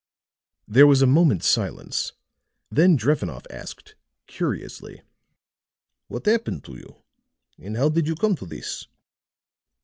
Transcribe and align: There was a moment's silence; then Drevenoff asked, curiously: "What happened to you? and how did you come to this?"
There 0.67 0.87
was 0.87 1.03
a 1.03 1.05
moment's 1.05 1.45
silence; 1.45 2.13
then 2.71 2.95
Drevenoff 2.95 3.45
asked, 3.51 3.93
curiously: 4.25 5.03
"What 6.07 6.25
happened 6.25 6.63
to 6.63 6.73
you? 6.75 7.03
and 7.59 7.77
how 7.77 7.89
did 7.89 8.07
you 8.07 8.15
come 8.15 8.35
to 8.37 8.47
this?" 8.47 8.87